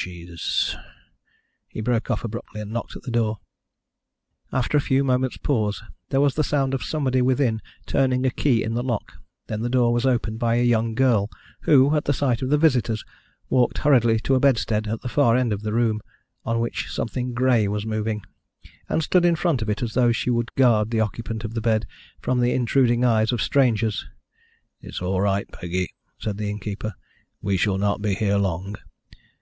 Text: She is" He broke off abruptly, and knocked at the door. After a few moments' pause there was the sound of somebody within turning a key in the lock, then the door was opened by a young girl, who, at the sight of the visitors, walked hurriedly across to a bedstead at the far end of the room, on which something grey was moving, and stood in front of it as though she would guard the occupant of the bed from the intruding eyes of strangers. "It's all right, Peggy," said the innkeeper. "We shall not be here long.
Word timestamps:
She 0.00 0.22
is" 0.22 0.76
He 1.74 1.80
broke 1.80 2.08
off 2.08 2.22
abruptly, 2.22 2.60
and 2.60 2.70
knocked 2.70 2.94
at 2.94 3.02
the 3.02 3.10
door. 3.10 3.38
After 4.52 4.78
a 4.78 4.80
few 4.80 5.02
moments' 5.02 5.38
pause 5.38 5.82
there 6.10 6.20
was 6.20 6.36
the 6.36 6.44
sound 6.44 6.72
of 6.72 6.84
somebody 6.84 7.20
within 7.20 7.60
turning 7.84 8.24
a 8.24 8.30
key 8.30 8.62
in 8.62 8.74
the 8.74 8.84
lock, 8.84 9.14
then 9.48 9.60
the 9.62 9.68
door 9.68 9.92
was 9.92 10.06
opened 10.06 10.38
by 10.38 10.54
a 10.54 10.62
young 10.62 10.94
girl, 10.94 11.28
who, 11.62 11.96
at 11.96 12.04
the 12.04 12.12
sight 12.12 12.42
of 12.42 12.48
the 12.48 12.56
visitors, 12.56 13.02
walked 13.48 13.78
hurriedly 13.78 14.12
across 14.12 14.22
to 14.22 14.34
a 14.36 14.38
bedstead 14.38 14.86
at 14.86 15.00
the 15.02 15.08
far 15.08 15.34
end 15.34 15.52
of 15.52 15.62
the 15.62 15.72
room, 15.72 16.00
on 16.44 16.60
which 16.60 16.88
something 16.88 17.32
grey 17.34 17.66
was 17.66 17.84
moving, 17.84 18.22
and 18.88 19.02
stood 19.02 19.24
in 19.24 19.34
front 19.34 19.62
of 19.62 19.68
it 19.68 19.82
as 19.82 19.94
though 19.94 20.12
she 20.12 20.30
would 20.30 20.54
guard 20.54 20.92
the 20.92 21.00
occupant 21.00 21.42
of 21.42 21.54
the 21.54 21.60
bed 21.60 21.86
from 22.20 22.38
the 22.38 22.52
intruding 22.52 23.04
eyes 23.04 23.32
of 23.32 23.42
strangers. 23.42 24.06
"It's 24.80 25.02
all 25.02 25.20
right, 25.20 25.50
Peggy," 25.50 25.88
said 26.20 26.36
the 26.38 26.48
innkeeper. 26.50 26.94
"We 27.42 27.56
shall 27.56 27.78
not 27.78 28.00
be 28.00 28.14
here 28.14 28.36
long. 28.36 28.76